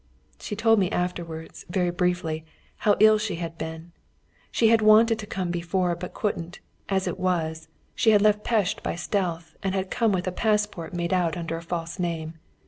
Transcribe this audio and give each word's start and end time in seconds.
She 0.39 0.55
told 0.55 0.79
me 0.79 0.89
afterwards 0.89 1.63
very 1.69 1.91
briefly 1.91 2.43
how 2.77 2.95
ill 2.99 3.19
she 3.19 3.35
had 3.35 3.59
been. 3.59 3.91
She 4.49 4.69
had 4.69 4.81
wanted 4.81 5.19
to 5.19 5.27
come 5.27 5.51
before, 5.51 5.95
but 5.95 6.15
couldn't; 6.15 6.59
as 6.89 7.05
it 7.07 7.19
was, 7.19 7.67
she 7.93 8.09
had 8.09 8.23
left 8.23 8.43
Pest 8.43 8.81
by 8.81 8.95
stealth, 8.95 9.55
and 9.61 9.75
had 9.75 9.91
come 9.91 10.11
with 10.11 10.25
a 10.25 10.31
passport 10.31 10.95
made 10.95 11.13
out 11.13 11.37
under 11.37 11.55
a 11.55 11.61
false 11.61 11.99
name. 11.99 12.39